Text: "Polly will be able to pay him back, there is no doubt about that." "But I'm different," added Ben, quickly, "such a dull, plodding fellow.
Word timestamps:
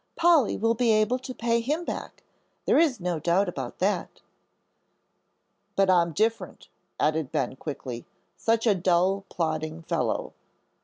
"Polly 0.15 0.57
will 0.57 0.73
be 0.73 0.89
able 0.91 1.19
to 1.19 1.31
pay 1.31 1.59
him 1.61 1.85
back, 1.85 2.23
there 2.65 2.79
is 2.79 2.99
no 2.99 3.19
doubt 3.19 3.47
about 3.47 3.77
that." 3.77 4.23
"But 5.75 5.91
I'm 5.91 6.11
different," 6.11 6.69
added 6.99 7.31
Ben, 7.31 7.55
quickly, 7.55 8.07
"such 8.35 8.65
a 8.65 8.73
dull, 8.73 9.25
plodding 9.29 9.83
fellow. 9.83 10.33